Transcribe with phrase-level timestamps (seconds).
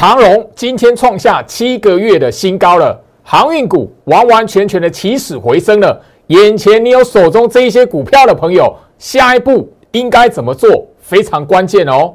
[0.00, 6.02] 长荣今天创下七个月的新高了，航运股完完全全的起死回生了。
[6.28, 10.86] 眼前你有手中这一些股票的朋友，下一步应该怎么做？
[11.00, 12.14] 非常关键哦。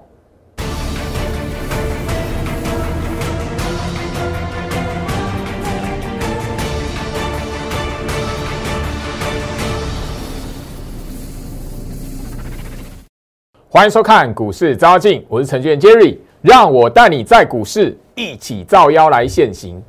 [13.70, 19.82] 欢迎收看股市招妖镜，我是程序员 Jerry，让我带你在股市一起造妖来现行。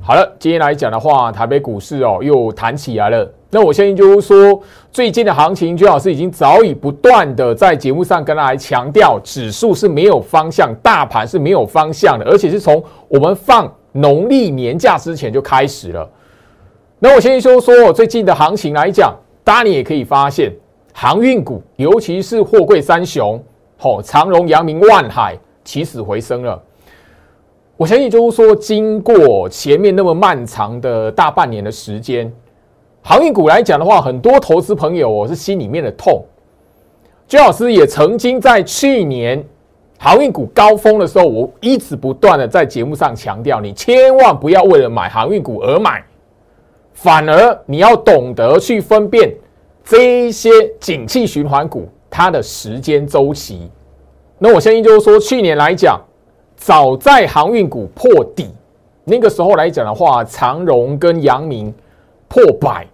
[0.00, 3.28] 好了，今天来讲的话，台北股市哦又弹起来了。
[3.50, 16.08] 那我相信就是说，最近的行情，朱老师已经早已不断的在节目上跟大家强调，指数是没有方向，大盘是没有方向的，而且是从我们放农历年假之前就开始了。
[17.00, 20.52] 那我先说说最近的行情来讲，大家你也可以发现。
[20.92, 23.42] 航运股，尤其是货柜三雄，
[23.76, 25.36] 吼长荣、阳明、万海
[25.66, 26.62] 起死回生了。
[27.76, 32.32] 我相信就是说，经过前面那么漫长的大半年的时间，
[33.02, 36.24] 航运股来讲的话，很多投资朋友我是心里面的痛。
[37.28, 39.44] 周老师也曾经在去年
[39.98, 46.02] 航运股高峰的时候，我一直不断的在节目上强调，你千万不要为了买航运股而买，
[46.94, 49.34] 反而你要懂得去分辨。
[49.84, 53.70] 这一些景气循环股，它的时间周期，
[54.38, 55.98] 那我相信就是说，去年来讲，
[56.56, 58.50] 早在航运股破底
[59.04, 61.72] 那个时候来讲的话，长荣跟阳明
[62.28, 62.86] 破百，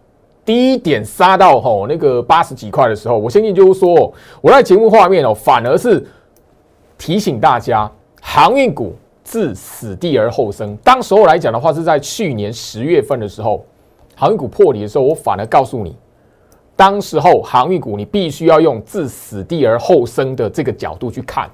[0.45, 6.07] 低点杀到吼那个八十几块的时候，我相信就是说，我在节目画面哦，反而是
[6.97, 10.77] 提醒大家，航运股自死地而后生。
[10.85, 13.65] 当时候来讲的话，是在去年十月份的时候，
[14.15, 15.97] 航运股破底的时候，我反而告诉你。
[16.75, 21.48] 当时候航运股，你必须要用自死地而后生的这个角度去看。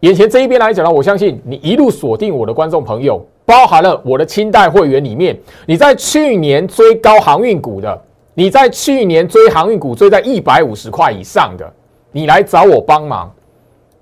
[0.00, 8.00] 眼前这一边来讲呢，我相信你一路锁定我的观众朋友，包含了我的清代会员里面，你在去年追高航运股的，
[8.34, 11.72] 你在去年追航运股追在一百五十块以上的，
[12.10, 13.30] 你来找我帮忙。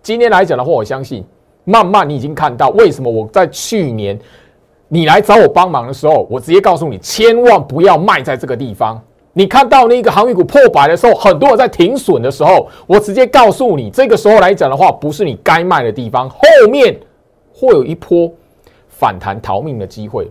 [0.02, 1.24] 今天来讲的话，我相信
[1.64, 4.18] 慢慢你已经看到为什么我在去年
[4.88, 9.02] 你来找我帮忙的时候，我直接告诉你，千万不要卖在这个地方。
[9.32, 16.38] 你看到那个航运股破百的时候，很多人在停损的时候，我直接告诉你，这个时候来讲的话，不是你该卖的地方，后
[16.70, 16.98] 面
[17.52, 18.32] 会有一波
[18.88, 20.30] 反弹逃命的机会，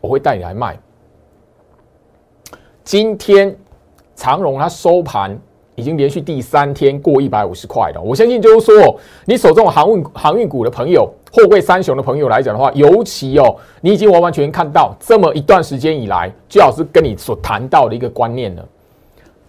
[0.00, 0.78] 我会带你来卖。
[2.84, 3.56] 今天
[4.14, 5.38] 长荣它收盘。
[5.80, 8.00] 已经连续第三天过一百五十块了。
[8.00, 18.64] 我相信就是说，你手中航运航运股的朋友，货柜三雄的朋友来讲的话，尤其哦，你已经完完全全看到这么一段时间以来，最好是跟你所谈到的一个观念了。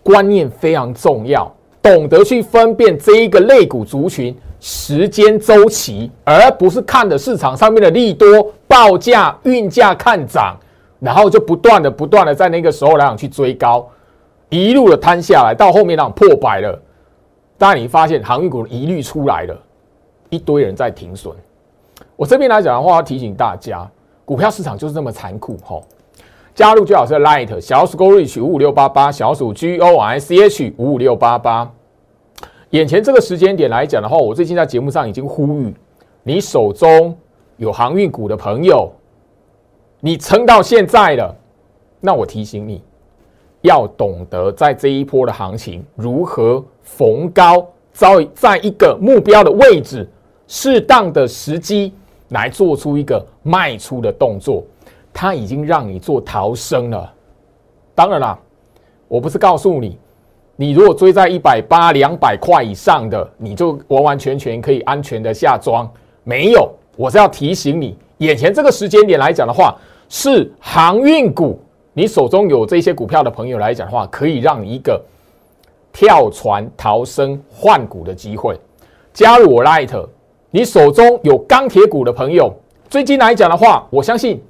[0.01, 8.27] 观念非常重要，懂得去分辨这一个类股族群时间周期，而不是看的市场上面的利多
[8.67, 10.57] 报价、运价看涨，
[10.99, 13.87] 然后就不断的、不断的在那个时候来讲去追高。
[14.51, 16.77] 一路的摊下来，到后面那种破百了，
[17.57, 19.57] 当你发现航运股一律出来了，
[20.29, 21.33] 一堆人在停损。
[22.17, 23.89] 我这边来讲的话，要提醒大家，
[24.25, 25.81] 股票市场就是这么残酷吼。
[26.53, 31.71] 加入最好是 Light 小鼠 Go Reach 五五六八八，小鼠 G O I C H 五五六八八。
[32.71, 35.73] 眼前这个时间点来讲的话，我最近在节目上已经呼吁，
[36.23, 37.17] 你手中
[37.55, 38.91] 有航运股的朋友，
[40.01, 41.33] 你撑到现在了，
[42.01, 42.83] 那我提醒你。
[43.61, 50.09] 要懂得在这一波的行情如何逢高，在在一个目标的位置，
[50.47, 51.93] 适当的时机
[52.29, 54.63] 来做出一个卖出的动作。
[55.13, 57.13] 它已经让你做逃生了。
[57.93, 58.39] 当然啦，
[59.07, 59.97] 我不是告诉你，
[60.55, 65.85] 你如果追在一百八、两百块以上的，你就完完全全可以安全的下庄。
[66.23, 71.59] 没有，我是要提醒你，眼前这个时间点来讲的话，是航运股。
[71.93, 75.01] 你手中有这些股票的朋友来讲的话，可以让你一个
[75.91, 78.57] 跳船逃生换股的机会。
[79.13, 80.07] 加入我 Light，
[80.51, 82.53] 你手中有钢铁股的朋友，
[82.89, 84.41] 最近来讲的话，我相信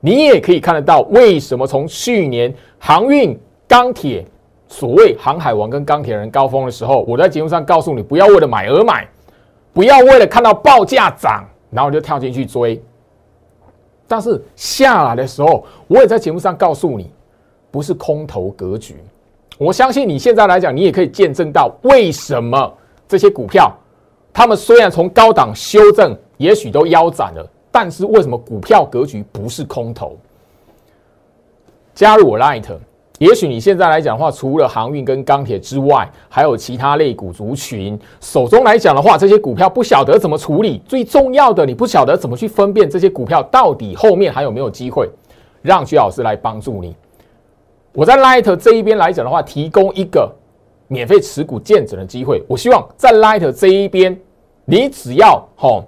[0.00, 4.22] 你也可以看得到，为什么从去年航运钢铁
[4.68, 9.08] 所谓航海王跟钢铁人高峰的时候，我在节目上告诉你，不要为了买而买，
[9.72, 12.78] 不要为了看到报价涨，然后就跳进去追。
[14.08, 17.10] 但是下来的时候，我也在节目上告诉你，
[17.70, 18.96] 不是空头格局。
[19.58, 22.72] 我相信你现在来讲，你也可以见证到为什么
[23.08, 23.74] 这些股票，
[24.32, 30.16] 他们虽然从高档修正，也许都腰斩了，但是为什么股票格局不是空头？
[31.94, 32.64] 加入我 Light，
[33.18, 40.82] 也许你现在来讲的话，除了航运跟钢铁之外，还有其他类股族群，手中来讲的话，这些股票不晓得怎么处理。
[40.86, 45.08] 最重要的，你不晓得怎么去分辨这些股票到底后面还有没有机会，
[45.62, 46.94] 让徐老师来帮助你。
[47.94, 50.30] 我在 Light 这一边来讲的话，提供一个
[50.86, 52.42] 免费持股见证的机会。
[52.46, 54.14] 我希望在 Light 这一边，
[54.66, 55.84] 你只要吼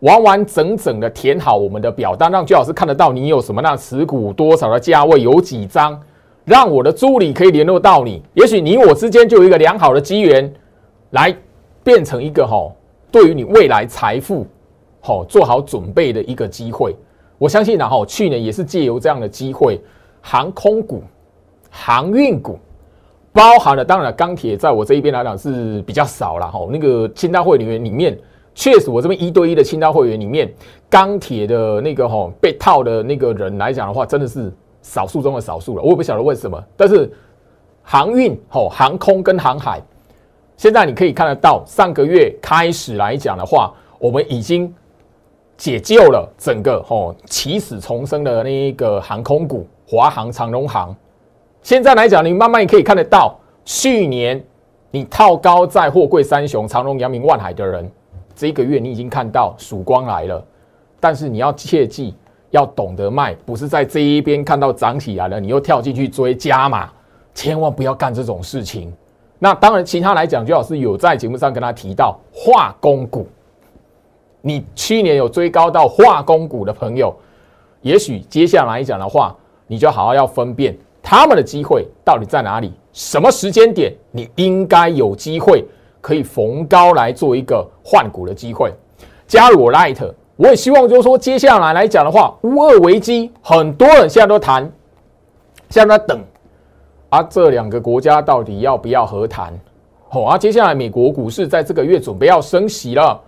[0.00, 5.96] 完完整整的填好我们的表单，让徐老师看得到你有什么那持股多少的价位，有几张。
[6.44, 10.52] 让我的助理可以联络到你，也许你我之间就有一个良好的机缘，
[11.10, 11.32] 来
[11.84, 12.68] 变成一个哈，
[13.12, 14.44] 对于你未来财富
[15.00, 16.96] 好做好准备的一个机会。
[17.38, 19.80] 我相信呢哈，去年也是借由这样的机会，
[20.20, 21.04] 航空股、
[21.70, 22.58] 航运股，
[23.32, 26.66] 包含了当然钢铁，在我这一边来讲是比较少了哈。
[26.72, 28.18] 那个清单会员里面，
[28.52, 30.52] 确实我这边一对一的清大会员里面，
[30.90, 34.52] 钢铁的那个哈被套的那个人来讲的话，真的是。
[34.82, 36.62] 少数中的少数了，我也不晓得为什么。
[36.76, 37.10] 但是
[37.82, 39.80] 航运、吼航空跟航海，
[40.56, 44.72] 现在你可以看得到，上个月开始来讲的话，我们已经
[45.56, 50.94] 解救了整个吼起死重生的那一个航空股，华航、长荣航。
[51.62, 54.44] 现在来讲，你慢慢也可以看得到，去年
[54.90, 57.88] 你套高在货柜三雄长荣、阳明、万海的人，
[58.34, 60.44] 这一个月你已经看到曙光来了。
[60.98, 62.14] 但是你要切记。
[62.52, 66.90] 要懂得卖，不是在这一边看到涨起来了，你又跳进去追加码，
[67.34, 68.92] 千万不要干这种事情。
[69.38, 73.26] 那当然，其他来讲，最好是有在节目上跟他提到化工股。
[74.42, 77.14] 你去年有追高到化工股的朋友，
[77.80, 79.34] 也许接下来讲的话，
[79.66, 85.64] 你就好好要分辨他们的机会到底在哪里，什么时间点你应该有机会
[86.00, 88.72] 可以逢高来做一个换股的机会。
[89.26, 90.12] 加入我 Light。
[90.42, 94.68] 我也希望，就是说，接下来来讲的话，乌二危机，很多人现在都谈，
[95.68, 96.20] 现在在等，
[97.10, 99.56] 啊，这两个国家到底要不要和谈？
[100.08, 103.20] 好，啊，接下来美国股市在这个月准备要升息了，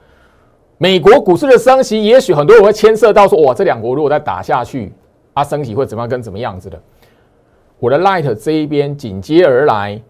[0.77, 4.93] 美国股市的升息，也许很多人会牵涉到说，哇，这两国如果再打下去，
[5.35, 6.77] 啊，升息会怎么样，跟怎么样子的？
[7.79, 10.03] 我的 Light 这一边紧接而来，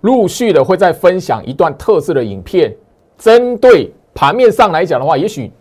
[0.00, 2.74] 陆续的会再分享一段特色的影片，
[3.16, 5.52] 针对盘面上来讲的话，也许。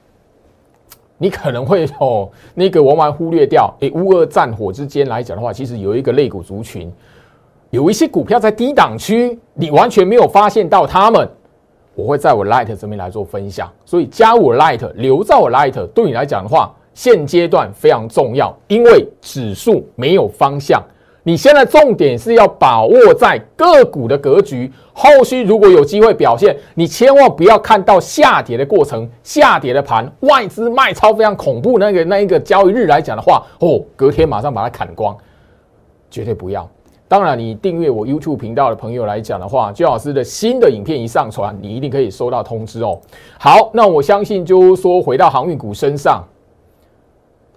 [1.21, 6.92] 你可能会哦，那个往往忽略掉，诶，乌俄战火之间来讲的话，其实有一个肋骨族群，
[7.69, 11.30] 有一些股票在低档区，你完全没有发现到他们。
[11.94, 20.81] 我会在我 Light 这边来做分享，所以加我 Light，留在我 Light，对你来讲的话，现阶段非常重要，因为指数没有方向。
[21.24, 35.16] 你现在重点是要把握在个股的格局，后续如果有机会表现，你千万不要看到下跌的过程，下跌的盘，外资卖超非常恐怖那个那一个交易日来讲的话，哦，隔天马上把它砍光，
[36.10, 36.68] 绝对不要。
[37.07, 42.98] 当然，你订阅我 YouTube 频道的朋友来讲的话，姜老师的新的影片一上传，你一定可以收到通知哦。
[43.38, 46.24] 好，那我相信就是说回到航运股身上，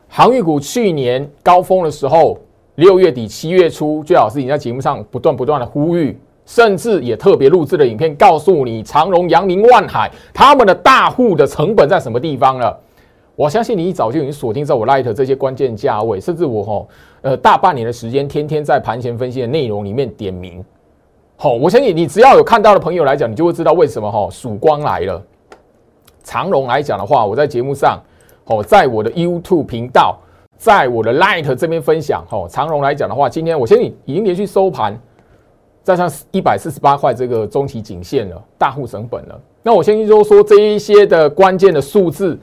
[0.08, 2.36] 航运股去年高峰的时候。
[2.76, 12.78] 六月底、七月初，最好是你在节目上不断不断的呼吁，甚至也特别录制了影片，告诉你长荣、阳明、万海他们的大户的成本在什么地方了。
[13.36, 16.88] 我相信你一早就已经锁定在我 Light 这些关键价位，甚至我吼
[17.20, 20.64] 呃大半年的时间，天天在盘前分析的内容里面点名。
[21.36, 25.22] 好，我相信你只要有看到的朋友来讲，你就会知道为什么哈曙光来了。
[26.24, 28.00] 长荣来讲的话，我在节目上，
[28.46, 30.18] 哦，在我的 YouTube 频道。
[30.62, 34.96] 在我的 Light 这边分享，哈，长荣来讲的话，今天我相信已经连续收盘，
[35.82, 39.40] 站上一百四十八块这个中期颈线了，大户成本了。
[39.60, 42.38] 那我相信就是说这一些的关键的数字，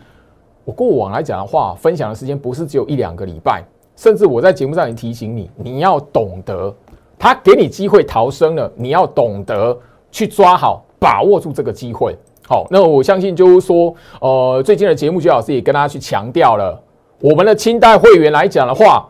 [0.66, 3.64] 我过往来讲的话，分享的时间不是只有一两个礼拜，
[3.96, 6.76] 甚至我在节目上也提醒你，你要懂得，
[7.18, 9.78] 他给你机会逃生了，你要懂得
[10.12, 12.14] 去抓好，把握住这个机会。
[12.46, 16.78] 好，那我相信就是说，呃，最近的节目，徐老师也跟大家去强调了。
[17.22, 19.06] 我们的清代会员来讲的话，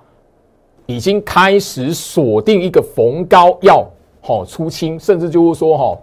[0.88, 3.88] 已经开始锁定一个逢高要
[4.20, 5.98] 好出清，甚至就是说哈，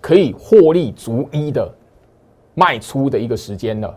[0.00, 1.72] 可以获利逐一的
[2.54, 3.96] 卖出的一个时间了。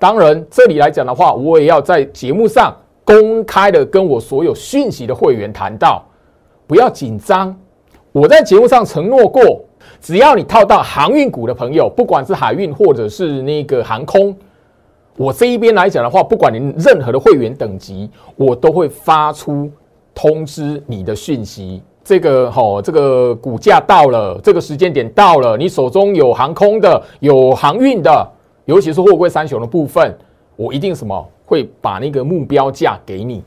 [0.00, 6.04] 当然，这里来讲的话，我也要在节目上公开的跟我所有讯息的会员谈到，
[6.66, 7.56] 不要紧张。
[8.10, 9.64] 我在节目上承诺过，
[10.00, 14.36] 只要你套到航运股的朋友，不管是海运或者是那个航空。
[15.16, 19.70] 我这一边来讲的话，不管您任何的会员等级，我都会发出
[20.14, 21.82] 通知你的讯息。
[22.04, 28.28] 这个好，这个股价到了，这个时间点到了，你手中有航空的、有航运的，
[28.64, 30.16] 尤其是货柜三雄的部分，
[30.56, 33.44] 我一定什么会把那个目标价给你。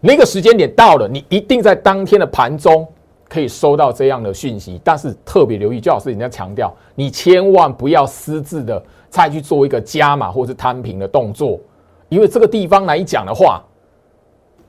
[0.00, 2.86] 那个时间点到了，你一定在当天的盘中
[3.28, 4.80] 可以收到这样的讯息。
[4.82, 8.82] 但是特别留意，最好是人家强调，你千万不要私自的
[9.12, 11.60] 再去做一个加码或是摊平的动作，
[12.08, 13.62] 因为这个地方来讲的话，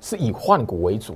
[0.01, 1.15] 是以换股为主。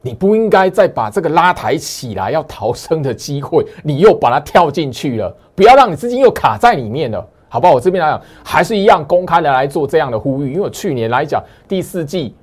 [0.00, 7.74] 你不应该再把这个拉抬起来要逃生的机会，你又把它跳进去了，不要让你资金又卡在里面了，好不好？
[7.74, 12.34] 我这边来讲，还是一样公开的来做这样的呼吁，因为我去年来讲第四季，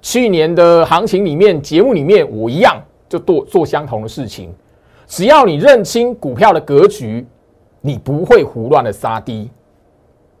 [0.00, 4.54] 去年的行情里面节目里面，我一样就做做相同的事情，
[5.08, 7.26] 只要你认清股票的格局，
[7.80, 9.50] 你不会胡乱的杀低。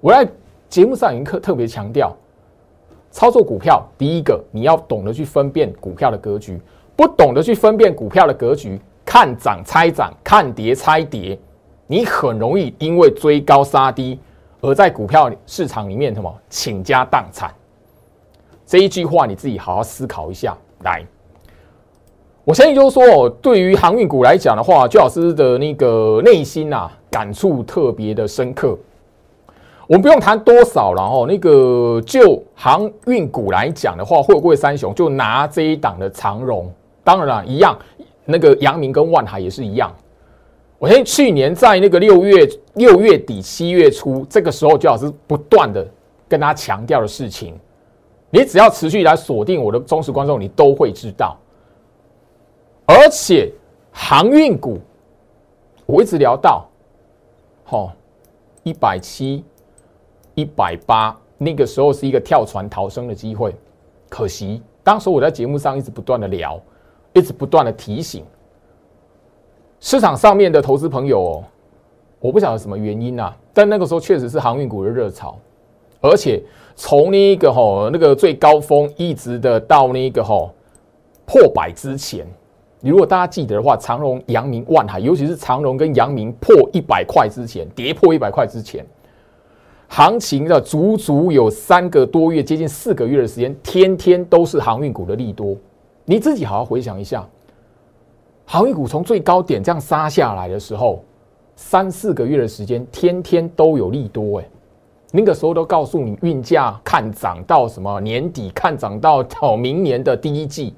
[0.00, 0.28] 我在
[0.68, 2.14] 节目上已经特特别强调。
[3.10, 6.60] 操作股票，第一个你要懂得去分辨股票的格局，
[6.94, 11.38] 不懂得去分辨股票的格局，看涨猜涨，看跌猜跌，
[11.86, 14.20] 你很容易因为追高杀低，
[14.60, 17.50] 而在股票市场里面什么倾家荡产。
[18.66, 20.54] 这一句话你自己好好思考一下。
[20.82, 21.02] 来，
[22.44, 28.76] 我相信就是说，对于航运股来讲的话，朱老师的那个内心啊，感触特别的深刻。
[29.86, 36.72] 我们不用谈多少了哦，那个就航运股来讲的话，货柜三雄就拿这一档的长荣，
[37.04, 37.78] 当然了，一样，
[38.24, 39.94] 那个阳明跟万海也是一样。
[40.78, 45.86] 我相信去年在那个六月六月底七月初这个时候，就老师不断的
[46.28, 47.54] 跟大家强调的事情，
[48.28, 51.36] 你只要持续来锁定我的忠实观众，你都会知道。
[52.86, 53.52] 而且
[53.92, 54.80] 航运股，
[55.86, 56.68] 我一直聊到，
[57.62, 57.92] 好
[58.64, 59.44] 一百七。
[60.36, 63.52] 一百八，那个时候是一个跳船逃生的机会，
[64.08, 66.60] 可惜当时我在节目上一直不断的聊，
[67.12, 68.24] 一直不断的提醒
[69.80, 71.44] 市场上面的投资朋友哦，
[72.20, 75.36] 我不晓得什么原因啊，但那个时候确实是航运股的热潮，
[76.00, 76.42] 而且
[76.74, 80.50] 从那个吼那个最高峰一直的到那个吼
[81.24, 82.26] 破百之前，
[82.80, 88.86] 你如果大家记得的话，长荣、阳明、万海，尤其是长荣跟阳明破一百块之前，跌破一百块之前。
[89.88, 95.56] 行情的足足有三个多月，接近四个月的时间，天天都是航运股的利多。
[96.04, 97.26] 你自己好好回想一下，
[98.44, 101.02] 航运股从最高点这样杀下来的时候，
[101.54, 104.40] 三四个月的时间，天天都有利多。
[104.40, 104.48] 哎，
[105.12, 110.74] 那个时候都告诉你运价看涨到什么年底，看涨到到明年的第一季。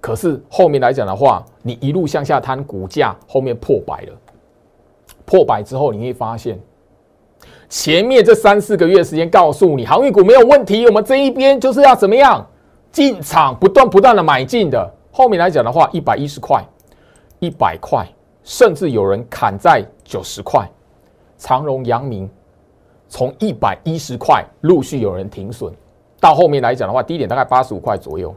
[0.00, 4.12] 可是后面来讲的话，你一路向下摊，股价后面破百了。
[5.24, 6.58] 破百之后，你会发现。
[7.68, 12.46] 前面这三四个月时间，告诉你航运股没有问题，我们这一边就是要怎么样
[12.92, 14.94] 进场，不断不断的买进的。
[15.10, 16.62] 后面来讲的话，一百一十块、
[17.40, 18.06] 一百块，
[18.44, 20.68] 甚至有人砍在九十块。
[21.38, 22.28] 长荣、阳明
[23.08, 25.72] 从一百一十块陆续有人停损，
[26.20, 28.34] 到后面来讲的话，低点大概八十五块左右。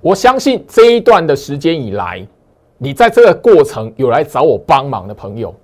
[0.00, 2.26] 我相信这一段的时间以来，
[2.78, 5.54] 你在这个过程有来找我帮忙的朋友。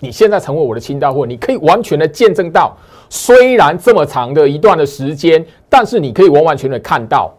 [0.00, 2.74] 你现在成为我的清道货，你可以完全的见证到，
[3.10, 7.32] 虽然这么长的一段的时间，但是你可以完完全全看到，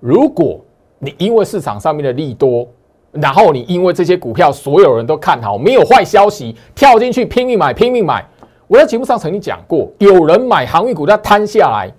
[0.00, 0.60] 如果
[0.98, 2.68] 你因为市场上面的利多，
[3.12, 8.26] 然后你因为这些股票所有人都看好，没有坏消息，跳进去拼命买拼命买。
[8.66, 11.90] 我在节目上曾经讲过，有人买航运股，他摊下来，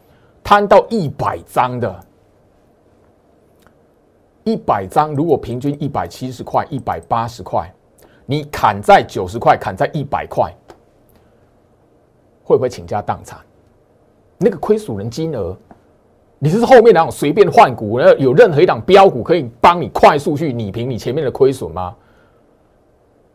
[0.43, 1.99] 摊到一百张的，
[4.43, 7.73] 一百张如果平均一百七十块，一百八十块。
[8.29, 10.53] 你砍在九十块，砍在一百块，
[12.43, 13.39] 会不会倾家荡产？
[14.37, 15.57] 那个亏损的金额，
[16.37, 21.95] 你是后面那种随便换股，然后有任何一档标股可以帮你快速去拟平你前面的亏损吗？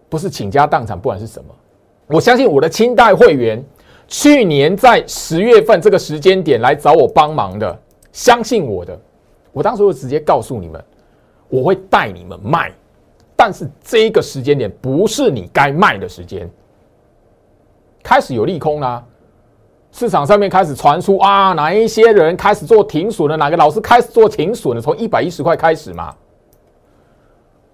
[0.09, 1.53] 不是倾家荡产，不管是什么，
[2.07, 3.61] 我相信我的清代会员
[4.07, 7.77] 去年在十月份这个时间点来找我帮忙的，
[8.13, 8.97] 相信我的，
[9.51, 10.81] 我当时就直接告诉你们，
[11.49, 12.73] 我会带你们卖。
[13.37, 16.49] 但是这个时间点不是你该卖的时间，
[18.03, 19.05] 开始有利空啦，
[19.91, 23.37] 市场上面开始传出啊，哪一些人开始做停损了？
[23.37, 24.81] 哪个老师开始做停损了？
[24.81, 26.15] 从一百一十块开始嘛，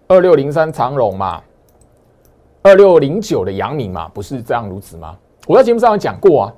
[0.08, 1.42] 二六零三长荣嘛，
[2.62, 5.16] 二六零九的阳明嘛，不是这样如此吗？
[5.46, 6.54] 我在节目上有讲过啊，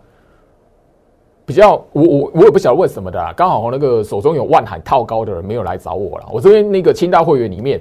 [1.44, 7.80] 比较我我我也不晓得为什么的，刚好那个手中有万海套高的人没有来找我了，我这边那个清大会员里面。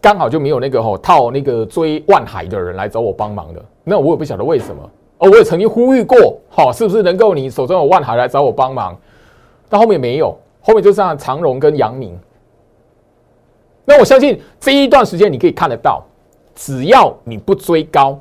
[0.00, 4.82] 刚好就没有那个吼套那个追万海的人来找我帮忙的，那我也不晓得为什么
[5.18, 5.30] 哦。
[5.30, 8.96] 我也曾经呼吁过，好，是不是能够你手中有万海来找我帮忙？
[9.68, 12.18] 但后面没有，后面就剩长荣跟阳明。
[13.84, 16.02] 那我相信这一段时间你可以看得到，
[16.54, 18.18] 只要你不追高，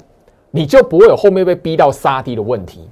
[0.51, 2.89] 你就不会有后面被逼到杀低的问题，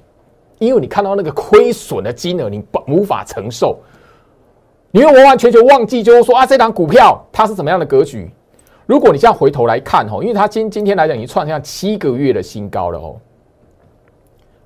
[0.58, 3.78] 因为你看到那个亏损的金额，你无法承受。
[4.90, 8.30] 你会完完全全忘记，就是说啊，这档股票它是怎么样的格局？
[8.88, 13.16] 如果你现在回头来看哦，因为它今今天来讲已经创下七个月的新高了哦。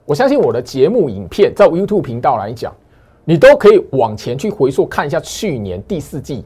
[0.04, 2.72] 我相信我的节目影片在 YouTube 频道来讲，
[3.24, 6.44] 你都可以往前去回溯看一下去年第四季，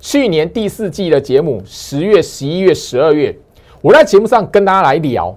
[0.00, 3.32] 去年第四季的节目，十月、十一月、十二月，
[3.80, 5.32] 我在节目上跟大家来聊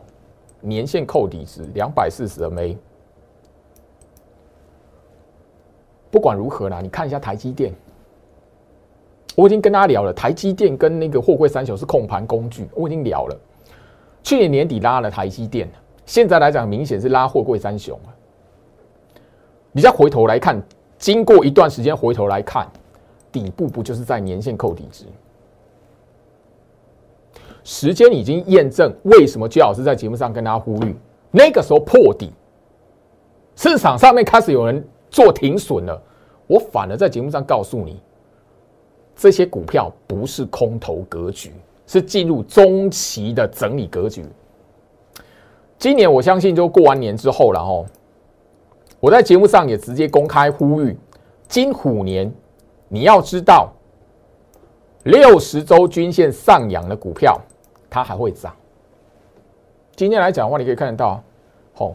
[0.62, 2.76] 年限扣底值两百四十 MA。
[6.10, 7.72] 不管如何啦，你看一下台积电。
[9.36, 13.38] 我已经跟大家聊了，台积电跟那个货柜三雄是控盘工具，我已经聊了。
[14.22, 15.70] 去年年底拉了台积电，
[16.06, 17.98] 现在来讲明显是拉货柜三雄。
[19.72, 20.62] 你再回头来看，
[20.98, 22.68] 经过一段时间回头来看，
[23.32, 25.06] 底部不就是在年线扣底值？
[27.64, 30.96] 时间已经验证，为什么居老师在节目上跟大家呼吁，
[31.32, 32.34] 那个时候破底，
[33.56, 36.02] 市场上面开始有人做停损了，
[36.48, 38.02] 我反而在节目上告诉你。
[39.20, 41.52] 这些股票不是空头格局，
[41.86, 44.26] 是进入中期的整理格局。
[45.78, 47.86] 今年我相信就过完年之后了哈。
[49.02, 50.98] 我在节目上也直接公开呼吁，
[51.50, 52.34] 金虎年
[52.88, 53.74] 你要知道，
[55.04, 57.38] 六十周均线上扬的股票
[57.90, 58.56] 它还会涨。
[59.98, 61.22] 今天来讲的话，你可以看得到，
[61.74, 61.94] 吼，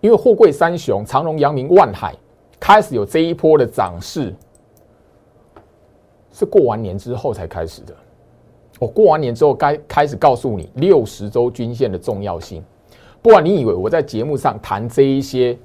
[0.00, 2.12] 因为货柜三雄长荣、阳明、万海
[2.58, 4.34] 开始有这一波的涨势。
[6.34, 7.94] 是过完年之后才开始的。
[8.80, 12.60] 我过完年之后该开始告诉你六十周均线的重要性。
[13.22, 15.56] 不管你以为我在节目上谈这一些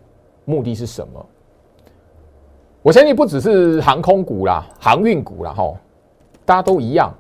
[0.46, 1.26] 目的是什么，
[2.84, 5.74] 我相信不只是航空股啦、航运股啦，哈，
[6.46, 7.12] 大家都一样。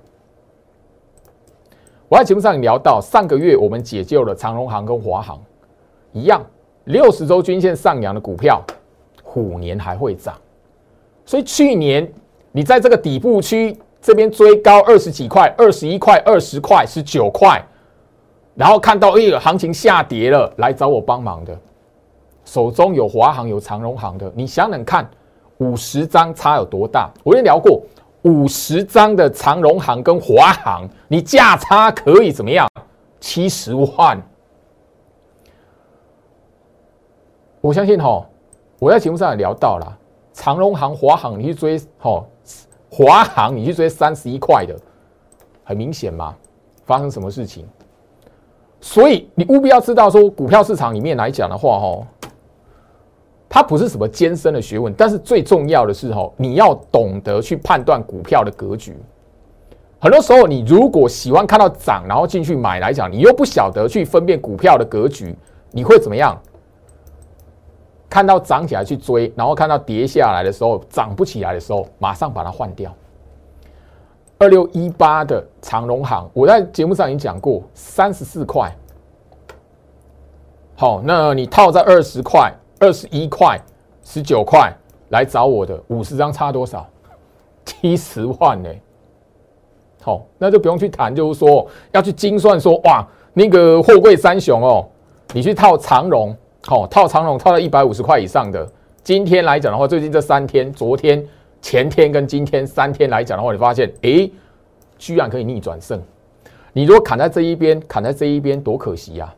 [2.08, 5.42] 我在节目上聊到上个月我们解救了长荣航跟华航，
[6.14, 6.46] 一样
[6.84, 8.64] 六十周均线上扬的股票，
[9.24, 10.40] 虎年还会涨。
[11.26, 12.08] 所以去年。
[12.52, 17.64] 你在这个底部区这边追高二十几块、二十一块、二十块、十九块，
[18.56, 21.58] 然后看到哎，行情下跌了，来找我帮忙的，
[22.46, 25.10] 手中有华航、有长荣航的，你想想看，
[25.58, 27.10] 五十张差有多大？
[27.24, 27.82] 我跟你聊过，
[28.24, 32.68] 五十张的长荣航跟华航，你价差可以怎么样？
[33.20, 34.20] 七十万。
[37.62, 38.26] 我相信哈，
[38.80, 39.98] 我在节目上也聊到了，
[40.32, 42.24] 长荣航、华航，你去追哈。
[42.90, 44.76] 华航，你去追三十一块的，
[45.64, 46.36] 很明显嘛，
[46.86, 47.66] 发生什么事情？
[48.82, 52.08] 所以你务必要知道，说股票市场里面来讲的话，哦，
[53.48, 58.98] 它不是什么艰深的学问，但是最重要的是，哦，你要懂得去判断股票的格局。
[60.00, 65.36] 很多时候，你如果喜欢看到涨，然后进去买来讲，你又不晓得去分辨股票的格局，
[65.72, 66.42] 你会怎么样？
[68.10, 72.92] 看到涨起来去追，然后看到跌下来的时候，涨不起来的时候，马上把它换掉。
[74.40, 78.72] 二六一八的长荣行，我在节目上已经讲过，三十四块。
[80.76, 83.60] 好，那你套在二十块、二十一块、
[84.02, 84.74] 十九块
[85.10, 86.88] 来找我的，五十张差多少？
[87.64, 88.70] 七十万呢？
[90.02, 94.88] 好，那就不用去谈，就是说要去精算说，哇，那个货柜三雄哦，
[95.34, 96.36] 你去套长荣。
[96.70, 98.64] 好，套长龙套到一百五十块以上的，
[99.02, 101.28] 今天来讲的话，最近这三天，昨天、
[101.64, 104.30] 前天跟今天三天来讲的话，你发现，哎，
[104.96, 106.00] 居然可以逆转胜。
[106.72, 109.34] 你如果砍在这一边，砍在这一边，多可惜呀！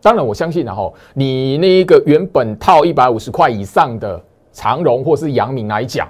[0.00, 4.18] 当然，我相信，然后你那一个原本套一百五十块以上的
[4.50, 6.08] 长荣或是阳明来讲，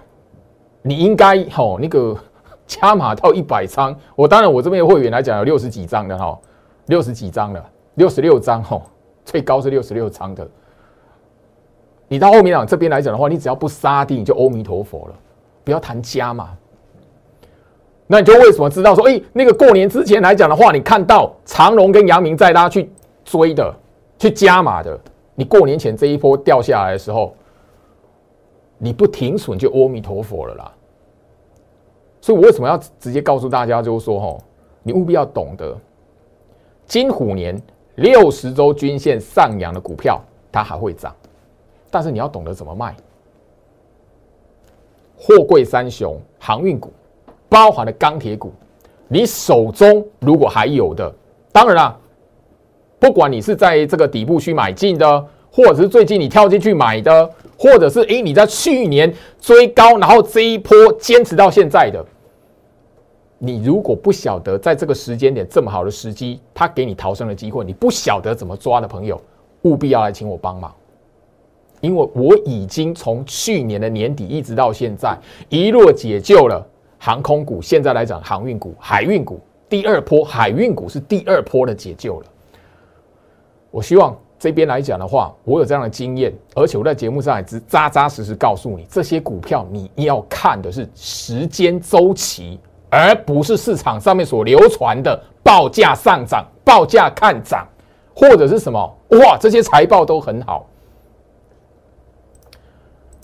[0.80, 2.16] 你应该吼那个
[2.68, 3.92] 加码套一百张。
[4.14, 6.38] 我当然，我这边会员来讲有六十几张的哈，
[6.86, 8.80] 六十几张了，六十六张吼。
[9.28, 10.48] 最高是六十六仓的，
[12.08, 15.14] 你到后面讲这边来讲的话，你只要不杀低，你就阿弥陀佛了，
[15.64, 16.56] 不要谈加嘛。
[18.06, 22.90] 那你就为什么知道说，哎，那个过年之前来讲的话，你看到长隆跟阳明在拉去
[23.22, 23.70] 追的，
[24.18, 24.98] 去加码的，
[25.34, 27.34] 你过年前这一波掉下来的时候，
[28.78, 30.72] 你不停损就阿弥陀佛了啦。
[32.22, 34.42] 所以我为什么要直接告诉大家，就是说，吼，
[34.82, 35.76] 你务必要懂得
[36.86, 37.60] 金虎年。
[37.98, 40.20] 六十周均线上扬的股票，
[40.52, 41.14] 它还会涨，
[41.90, 42.94] 但是你要懂得怎么卖。
[45.16, 46.92] 货柜三雄、航运股，
[47.48, 48.52] 包含了钢铁股，
[49.08, 51.12] 你手中如果还有的，
[51.50, 51.98] 当然啦，
[53.00, 62.04] 不管你是在这个底部去买进的，或者是最近你跳进去买的，或者是诶你在去年追高，然后这一波坚持到现在的。
[63.38, 69.20] 你如果不晓得在这个时间点这么好的时机，他给你逃生的机会，你不晓得怎么抓的朋友，
[69.62, 70.74] 务必要来请我帮忙。
[71.80, 75.16] 因为我已经从去年的年底一直到现在，
[75.48, 76.66] 一路解救了
[76.98, 77.62] 航空股。
[77.62, 82.26] 现在来讲，航运股、海运股第二波，海运股是第二波的解救了。
[83.70, 92.58] 我希望这边来讲的话，我有这样的经验，而且我在节目上也只扎扎实实告诉你，这些股票你要看的是时间周期，
[92.90, 97.66] 而不是市场上面所流传的报价上涨、报价看涨，
[98.14, 100.66] 或者是什么哇，这些财报都很好。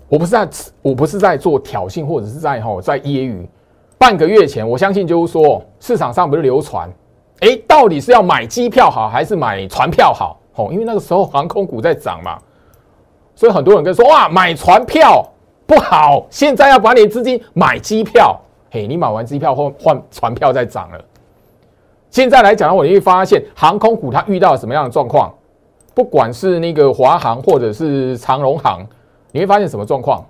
[0.09, 0.49] 我不是在，
[0.83, 3.47] 我不是在做挑衅，或者是在吼在揶揄。
[3.97, 6.93] 半个月前，我相信就是说，市场上不是流传，
[7.41, 10.39] 哎，到底是要买机票好，还是买船票好？
[10.57, 12.39] 哦，因为那个时候航空股在涨嘛，
[13.35, 15.27] 所以很多人跟说，哇，买船票
[15.67, 18.39] 不好，现在要把你资金买机票。
[18.75, 21.05] 嘿，你买完机票后换船票再涨了。
[22.11, 25.33] 现在来讲的话，你会发现航空股它遇到什么样的状况？
[25.95, 28.85] 不管是那个华航或者是长荣航。
[29.31, 30.27] 你会发现什么状况？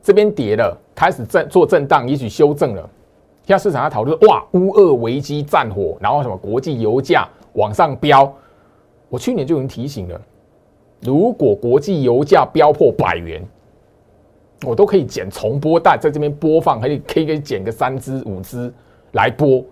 [0.00, 2.88] 这边跌了，开始震做震荡，也许修正了。
[3.44, 8.32] 现在市场在讨论，哇，乌俄危机战火，然后什么国际油价往上飙。
[9.08, 10.20] 我去年就已经提醒了，
[11.00, 13.44] 如果国际油价飙破百元，
[14.64, 18.72] 我都可以剪重播带在这边播放，可以可以可以剪个三支五支
[19.12, 19.64] 来播。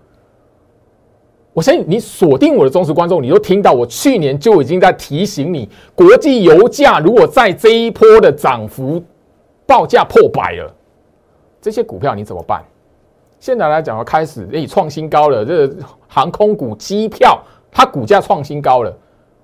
[1.53, 9.03] 我相信你锁定我的忠实观众，你都听到我去年就已经在提醒你，国际油价如果在这一波的涨幅
[9.66, 10.75] 报价破百了，
[11.61, 12.62] 这些股票你怎么办？
[13.40, 15.70] 现在来讲要开始诶创新高了，这
[16.07, 18.94] 航空股、机票它股价创新高了，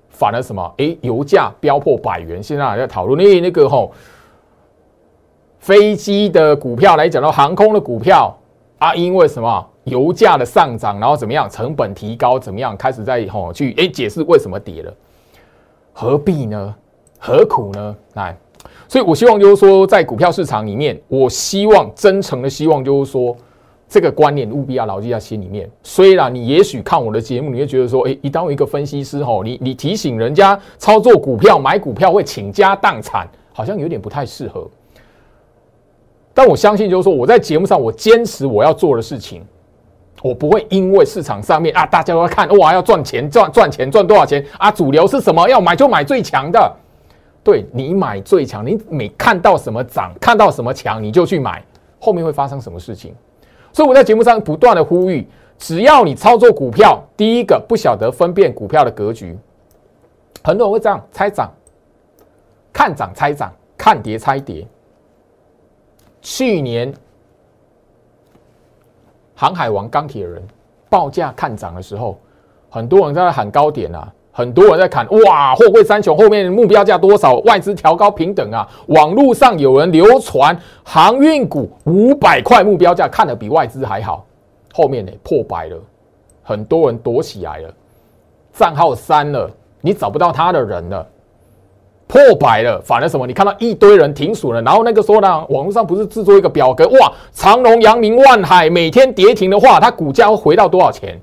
[0.08, 0.74] 反而什么？
[0.78, 3.90] 诶，油价飙破百元，现在还在讨论诶那个吼
[5.62, 8.36] 飞机的股票来讲到航空的股票
[8.78, 9.66] 啊，因为什么？
[9.84, 11.48] 油价的上涨，然后怎么样？
[11.48, 12.76] 成本提高，怎么样？
[12.76, 14.92] 开始在吼去诶解释为什么跌了？
[15.92, 16.74] 何必呢？
[17.16, 17.96] 何苦呢？
[18.14, 18.36] 来，
[18.88, 23.36] 所以我希望就是说，在股票市场里面，我希望真诚的希望就是说，
[23.88, 25.70] 这个观念务必要牢记在心里面。
[25.84, 34.68] 虽然你也许看我的节目，你会觉得说，诶，一当一个分析师吼，你你提醒人家操作股票、买股票会倾家荡产，好像有点不太适合。
[36.34, 39.44] 但我相信就是说，我在节目上我坚持我要做的事情。
[40.22, 44.70] 我不会因为市场上面啊，大家都要看哇，要赚钱赚赚钱赚多少钱啊？
[44.70, 45.48] 主流是什么？
[45.48, 46.72] 要买就买最强的。
[47.42, 51.60] 对你买最强，你每看到什么涨，看到什么强，你就去买。
[51.98, 53.12] 后面会发生什么事情？
[53.72, 55.26] 所以我在节目上不断的呼吁，
[55.58, 59.36] 只要你操作股票，第一个不晓得分辨股票的格局，
[60.44, 61.50] 很多人会这样猜涨，
[62.72, 64.64] 看涨猜涨，看跌猜跌。
[66.22, 66.94] 去年。
[69.34, 70.40] 航海王钢铁人
[70.88, 72.16] 报价看涨的时候，
[72.70, 77.38] 很多人在喊高点啊，很多人在砍哇，货柜三雄后面目标价多少？
[77.38, 78.68] 外资调高平等啊！
[78.86, 84.24] 网络上有人流传航运股五百块目标价，看的比外资还好。
[84.72, 85.76] 后面呢破百了，
[86.44, 87.74] 很多人躲起来了，
[88.52, 91.06] 账号删了，你找不到他的人了。
[92.12, 93.26] 破百了，反而什么？
[93.26, 101.18] 你看到一堆人停损了，然后那个时候呢，网络上不是制作一个表格，哇，长隆、阳明、万海每天跌停的话，它股价会回到多少钱？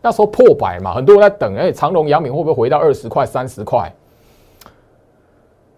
[0.00, 3.92] 那时候破百嘛，很多人在等，哎，长隆、阳明会不会回到二十块、三十块？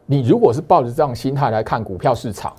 [0.06, 2.52] 你如果是抱着这样心态来看股票市场，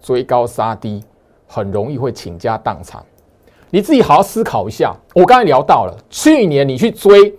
[0.00, 1.04] 追高杀低，
[1.46, 3.04] 很容易会倾家荡产。
[3.68, 4.96] 你自己好好思考一下。
[5.14, 7.34] 我刚才聊到了，去年你去追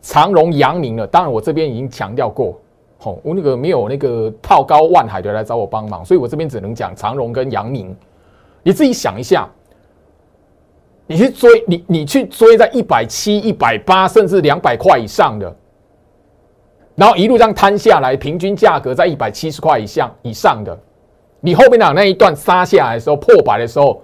[0.00, 2.58] 长隆、阳明了，当然我这边已经强调过。
[3.04, 7.94] 哦，我那个没有那个套高万海的来找我帮忙，所以我这边只能讲长荣跟阳明。
[8.62, 9.48] 你自己想一下，
[11.06, 15.52] 你去追你你去追在一百七、一百八，甚至两百块以上的，
[16.94, 20.78] 然后一路这样摊下来，平均价格在一百七十块以上以上的，
[21.40, 24.00] 你后面的那一段杀下来的时候破百的时候，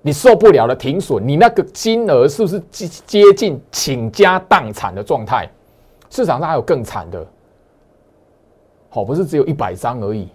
[0.00, 5.46] 你受不了了停损，你那个金额是不是接接近倾家荡产的状态？
[6.08, 7.26] 市场上还有更惨的。
[8.94, 10.28] 好，不是只有一百张而已，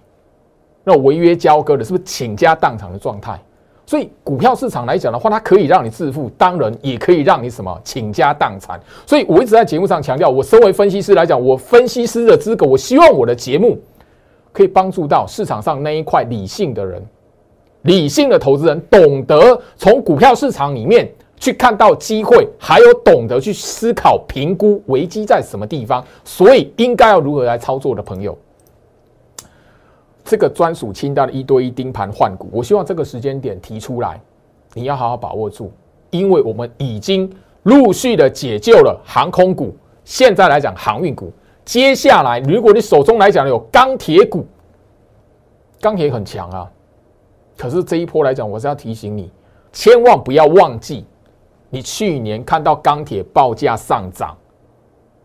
[0.84, 3.40] 那违约交割的，是不是倾家荡产的状态？
[3.86, 8.78] 所以股票市场来讲的话，它可以让你致富，当然也可以让你什么倾家荡产。
[9.06, 13.80] 所以我一直在节目上强调，我身为分析师来讲，我分析师的资格，我希望我的节目
[14.52, 17.02] 可以帮助到市场上那一块理性的人、
[17.84, 21.10] 理性的投资人，懂得从股票市场里面。
[21.42, 28.38] 去看到机会，还有懂得去思考、评估危机在什么地方，所以应该要如何来操作的朋友，
[30.30, 34.22] 这个专属清单的一对一盯盘换股，我希望这个时间点提出来，
[34.76, 35.72] 你要好好把握住，
[36.12, 37.28] 因为我们已经
[37.64, 41.34] 陆续的解救了航空股，现在来讲航运股，
[41.66, 44.46] 接下来如果你手中来讲有钢铁股，
[45.82, 46.72] 钢铁很强啊，
[47.58, 49.32] 可是这一波来讲，我是要提醒你，
[49.74, 51.08] 千万不要忘记，
[51.72, 54.38] 你去年看到钢铁报价上涨，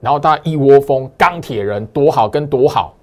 [0.00, 2.94] 然后大家一窝蜂，钢铁人多好跟多好，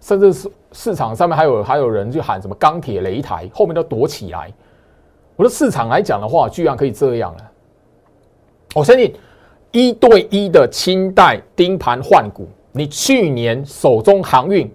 [0.00, 4.52] 甚至是市场上面还有还有人去喊什么钢铁擂台，后面都躲起来。
[5.36, 7.50] 我说市场来讲的话，居然可以这样了，
[8.74, 9.14] 我相信
[9.70, 14.70] 一对一的清代盯盘换股，你去年手中航运。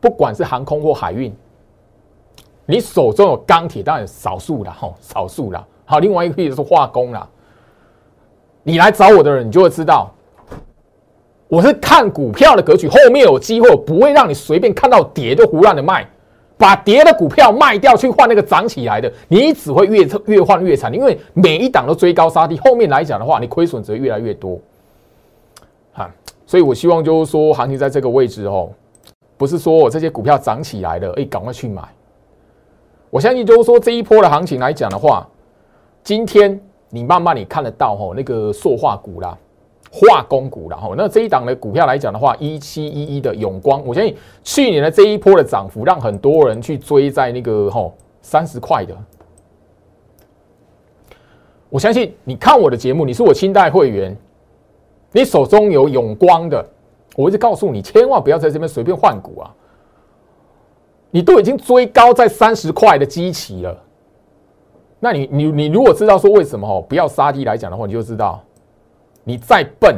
[0.00, 1.34] 不管是航空或海运，
[2.66, 5.66] 你手中有钢铁，当然少数了哈，少数了。
[5.84, 7.28] 好，另外一个也是化工啦。
[8.62, 10.08] 你来找我的人，你就会知道，
[11.48, 16.06] 我是看股票的格局，后面有机会，不会让你随便看到跌就胡乱的卖，
[16.58, 24.58] 把跌的股票卖掉去换那个涨起来的，你只会越越换越惨，因为每一档都追高杀低，后面来讲的话，你亏损只会越来越多。
[25.92, 26.10] 哈，
[26.46, 28.70] 所以我希望就是说，行情在这个位置哦。
[29.38, 31.82] 不是说我这些股票涨起来了，哎，赶快去买。
[33.08, 35.26] 我相信就是说这一波的行情来讲的话，
[36.02, 39.38] 今天你慢慢你看得到吼，那个塑化股啦、
[39.90, 48.96] 化工股然后，那这一档的股票来讲的话，一七一一的永光，我相信去年的这一波的涨幅，让很多人去追在那个吼三十块的。
[51.70, 54.16] 我相信你看我的节目，你是我清代会员，
[55.12, 56.64] 你手中有永光的。
[57.16, 59.52] 我一直告诉你，千万不要在这边随便换股啊！
[61.10, 63.76] 你都已经追高在三十块的基期了，
[65.00, 68.44] 那你你你如果知道说为什么哦不要杀低来讲的话，你就知道，
[69.28, 69.94] 你再笨，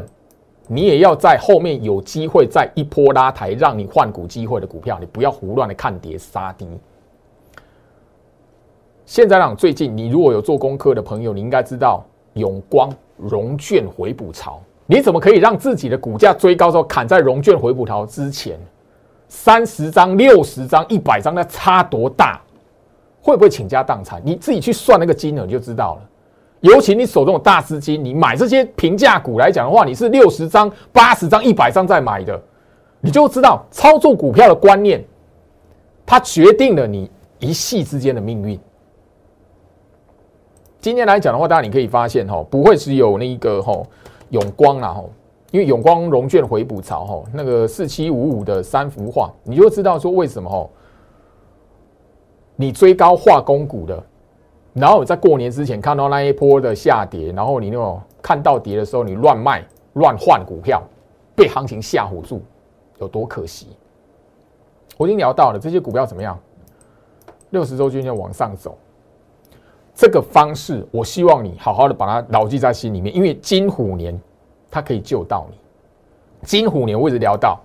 [0.67, 6.67] 你也要在后面有机会再一波拉抬，让你换股机会的股票，你不要胡乱的看跌杀低。
[9.07, 14.61] 现在让最近你如果有做功课的朋友，你应该知道永光融券回补潮。
[14.85, 18.59] 你怎么可以让自己的股价追高之后砍在融券回补潮之前？
[19.29, 22.41] 三十张、六十张、一百张，那差多大？
[23.23, 24.21] 会不会倾家荡产？
[24.25, 26.10] 你自己去算那个金额就知道了。
[26.61, 32.41] 尤其你手中有大资金，你买这些平价股来讲的话，你是六十张、八十张、一百张在买的，
[33.01, 35.05] 你就知道操作股票的观念，
[36.05, 38.59] 它决定了你一系之间的命运。
[40.81, 43.83] 今天来讲的话，大家你可以发现哈，不会只有那一个哈。
[44.31, 45.11] 永光啦吼，
[45.51, 50.71] 因为永光融券回补潮吼，那个四七五五的三幅画，你就知道说为什么吼，
[52.55, 54.01] 你追高化工股的，
[54.73, 60.83] 然后在过年之前看到那一波的下跌，然后你那种看到跌的时候你乱卖乱换股票，
[61.35, 62.41] 被行情吓唬住，
[62.99, 63.69] 有多可惜？
[64.97, 66.39] 我已经聊到了这些股票怎么样，
[67.51, 68.79] 六十周均线往上走。
[69.93, 74.19] 这个方式，我希望你好好的把它牢记在心里面，因为金虎年
[74.71, 75.59] 它可以救到你。
[76.47, 77.61] 金虎年我一直聊到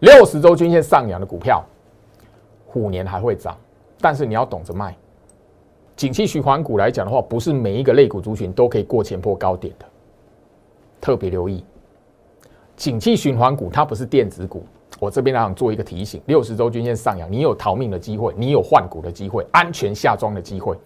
[0.00, 1.62] 六十周均线上扬的股票，
[2.66, 3.56] 虎年还会涨，
[4.00, 4.96] 但是你要懂得卖。
[5.96, 9.86] 景气循环股来讲的话，不是每一个类股族群都可以过前波高点的，
[11.00, 11.64] 特别留意。
[12.76, 14.62] 景气循环股它不是电子股，
[15.00, 20.76] 我这边来想做一个提醒：六十周均线上扬，你有逃命的机会，你有换股的机会，安全下庄的机会。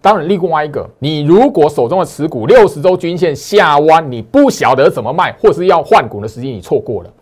[0.00, 7.12] 当然，另外一个，你如果手中的持股六十周均线下弯，你不晓得怎么卖，或是要换股的时间你错过了。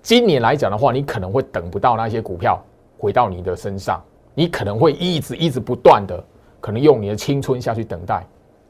[0.00, 2.58] 今年来讲的话，你可能会等不到那些股票
[2.96, 4.02] 回到你的身上，
[4.38, 6.24] 你可能会一直一直不断的，
[6.60, 8.24] 可能用你的青春下去等待。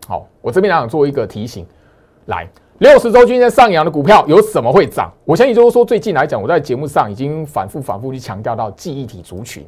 [0.07, 1.67] 好，我这边想做一个提醒，
[2.25, 5.13] 来，六十周均线上扬的股票有什么会涨？
[5.27, 9.63] 我相信就是说，最近来讲，我在节目上已经反复反复去强调到记忆体族群。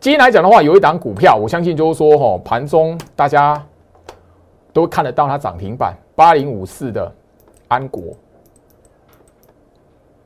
[0.00, 3.64] 今天来讲的话，有一档股票，我相信就是说，哈，盘中大家
[4.72, 7.14] 都看得到它涨停板八零五四的
[7.68, 8.02] 安国，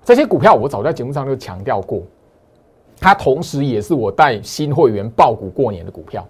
[0.03, 2.01] 这些股票我早在节目上就强调过，
[2.99, 6.27] 它同时也是我带新会员爆股过年的股票。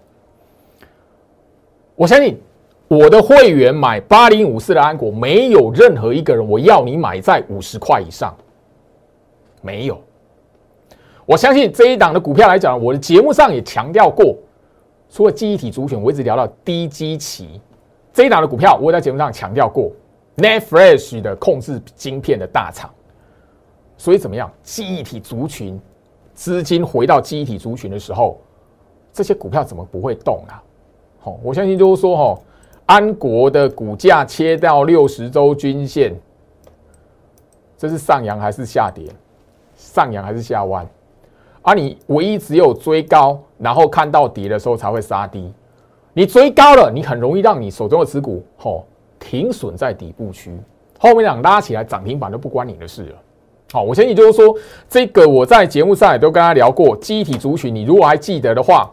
[1.95, 2.39] 我相信
[2.89, 8.37] 我的会员买八零五四的安国，没有任何一个人我要你买在五十块以上，
[9.63, 10.01] 没有。
[11.25, 14.37] 我相信这一档的股票来讲，我的节目上也强调过，
[15.11, 17.61] 除了记忆体族群，我一直聊到低基期
[18.13, 19.91] 这一档的股票，我在节目上强调过
[20.37, 22.89] ，Netfresh 的控制晶片的大厂，
[23.97, 24.49] 所以怎么样？
[24.63, 25.81] 记忆体族群
[26.37, 28.39] 资金回到记忆体族群的时候，
[29.13, 30.63] 这些股票怎么不会动啊？
[31.19, 32.41] 好，我相信就是说，哈，
[32.85, 36.15] 安国的股价切到六十周均线，
[37.79, 39.11] 这是上扬还是下跌？
[39.75, 40.87] 上扬还是下弯？
[41.63, 45.53] 而你唯一只有追高，然后看到跌的时候才会杀低。
[46.13, 48.85] 你追高了，你很容易让你手中的持股吼
[49.19, 50.55] 停损在底部区，
[50.99, 53.19] 后面两拉起来涨停板都不关你的事了。
[53.73, 54.55] 好，我相信就是说，
[54.89, 58.89] 这个我在节目上也都跟他聊过，记忆体族群，你如果还记得的话，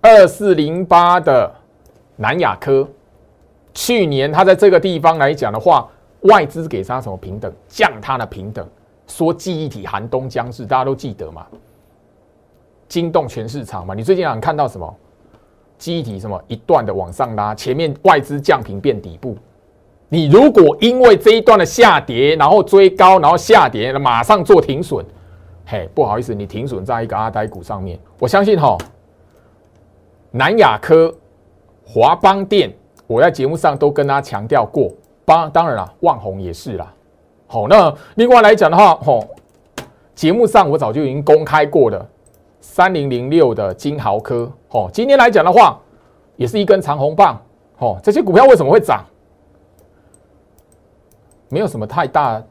[0.00, 1.52] 二四零八的
[2.16, 2.88] 南亚科，
[3.74, 5.86] 去年他在这个地方来讲的话，
[6.22, 8.66] 外资给他什么平等，降他的平等，
[9.06, 11.46] 说记忆体寒冬将至，大家都记得嘛，
[12.88, 13.94] 惊动全市场嘛。
[13.94, 14.96] 你最近想看到什么？
[15.76, 19.36] 记忆体什么一段的往上拉，前面外资降平变底部。
[20.12, 25.04] 你如果因为这一段的下跌，然后追高，然后下跌，马上做停损，
[25.64, 27.96] 嘿，不好意思，你停损在一个阿呆股上面。
[28.18, 28.76] 我相信哈，
[30.32, 31.14] 南亚科、
[31.86, 32.72] 华邦电，
[33.06, 34.90] 我在节目上都跟他强调过。
[35.24, 36.92] 当当然了，万宏也是啦。
[37.46, 39.24] 好，那另外来讲的话，吼，
[40.16, 42.04] 节目上我早就已经公开过的
[42.60, 45.80] 三零零六的金豪科，吼，今天来讲的话，
[46.34, 47.40] 也是一根长红棒，
[47.76, 49.04] 吼，这些股票为什么会涨？
[51.50, 52.42] 没有什么太大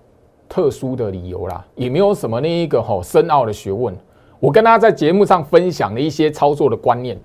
[0.48, 3.96] 特殊的理由啦，也没有什么那一个吼深奥的学问。
[4.40, 7.18] 我跟大家在节目上分享的一些操作的观念，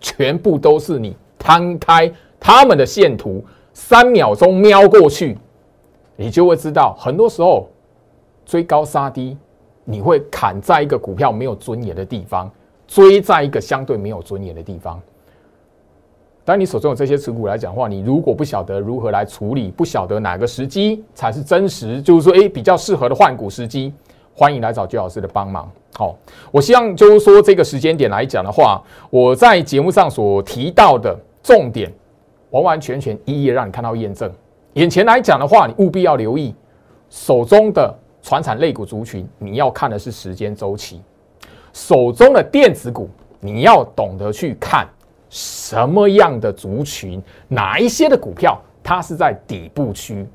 [0.00, 5.36] 全部都是你摊开他们的线图，三秒钟瞄过去，
[6.14, 7.68] 你就会知道，很多时候
[8.44, 9.36] 追高杀低，
[9.84, 12.50] 你会砍在一个股票没有尊严的地方，
[12.86, 15.00] 追在一个相对没有尊严的地方。
[16.46, 23.92] 当你手中有这些持股来讲的话，你如果不晓得如何来处理，不晓得哪个时机才是真实，就是说，哎，比较适合的换股时机，
[24.32, 25.68] 欢迎来找居老师的帮忙。
[25.94, 26.14] 好，
[26.52, 28.80] 我希望就是说，这个时间点来讲的话，
[29.10, 31.92] 我在节目上所提到的重点，
[32.50, 34.30] 完完全全一一让你看到验证。
[34.74, 36.54] 眼前来讲的话，你务必要留意
[37.10, 41.00] 手中的传产类股族群，你要看的是时间周期；
[41.72, 44.86] 手中的电子股，你要懂得去看。
[45.36, 50.26] 什么样的族群，哪一些的股票，它是在底部区？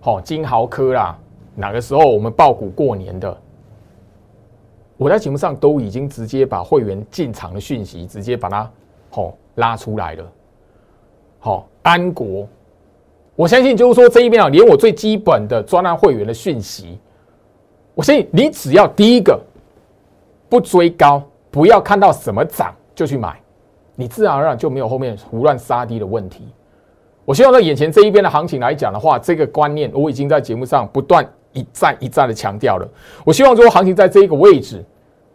[0.00, 1.18] 好，金豪科啦，
[1.56, 3.36] 哪个时候我们爆股过年的？
[4.96, 8.70] 我在节目上都已经直接把会员进场的讯息，直接把它
[9.10, 10.32] 好拉出来了。
[11.40, 12.46] 好，安国，
[13.34, 16.96] 我相信就是说这一边啊，连我最基本的专栏会员的讯息，
[17.96, 19.40] 我相信你只要第一个
[20.48, 21.20] 不追高，
[21.50, 22.72] 不要看到什么涨。
[23.00, 23.40] 就去买，
[23.96, 26.46] 你自然而然就没有后面胡乱杀低的问题。
[27.24, 32.86] 我希望在眼前这一边的行情来讲的话，这个观念我已经在节目上不断一再一再的强调了。
[33.24, 34.84] 我希望说行情在这一个位置，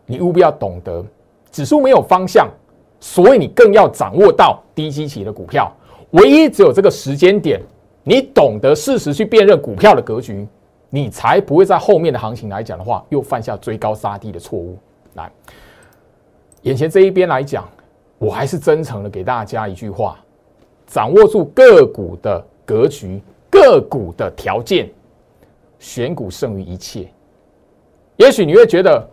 [0.05, 1.03] 你务必要懂得
[1.51, 2.47] 指数没有方向，
[2.99, 5.75] 所以你更要掌握到低基期的股票。
[6.11, 7.59] 唯一只有这个时间点，
[8.03, 10.47] 你懂得适时去辨认股票的格局，
[10.91, 14.77] 你才不会在后面的行情来讲的话，又犯下追高杀低的错误。
[15.15, 15.31] 来。
[16.65, 17.67] 眼前这一边来讲，
[18.17, 20.17] 我还是真诚的给大家一句话：
[20.87, 24.89] 掌握住个股的格局、个股的条件，
[25.77, 27.07] 选股胜于一切。
[28.17, 29.07] 也许你会觉得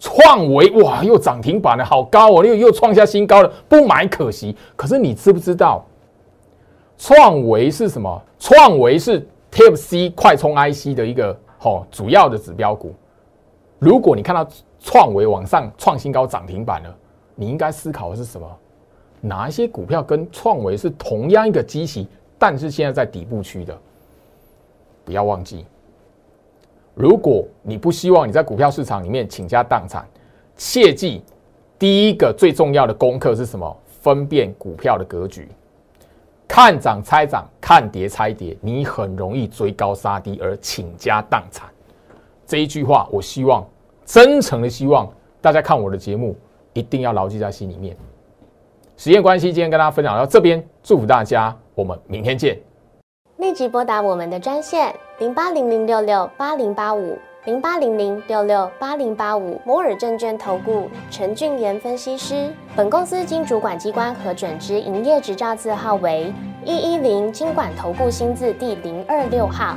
[0.00, 4.56] 创维哇又涨停板了，好高哦，又又创下新高了，不买可惜。
[4.74, 5.86] 可是你知不知道，
[6.98, 8.20] 创维是什么？
[8.40, 12.92] 创维是 TFC 快充 IC 的一个好主要的指标股。
[13.78, 14.44] 如果你看到
[14.82, 16.94] 创维往上创新高涨停板了，
[17.34, 18.58] 你应该思考的是什么？
[19.20, 22.06] 哪一些股票跟创维是同样一个机型，
[22.38, 23.78] 但是现在在底部区的？
[25.04, 25.64] 不要忘记，
[26.94, 30.06] 如果你不希望你在股票市场里面倾家荡产，
[30.56, 31.22] 切记
[31.78, 33.76] 第一个最重要的功课是什么？
[34.00, 35.48] 分辨股票的格局，
[36.48, 41.68] 看涨猜涨，看跌猜跌，你很容易追高杀低而倾家荡产。
[42.44, 43.64] 这一句话，我希望
[44.04, 45.08] 真诚的希望
[45.40, 46.36] 大家看我的节目，
[46.72, 47.96] 一定要牢记在心里面。
[48.96, 52.58] 时间关系，今天跟大家分享到这边，祝福大家，我们明天见。
[53.38, 62.52] 立即拨打我们的专线零八零零六六八零八五零八零零六六八零八五摩尔证券投顾陈俊言分析师。
[62.76, 66.32] 本公司经主管机关核准之营业执照字号为
[66.64, 69.76] 一一零金管投顾新字第零二六号。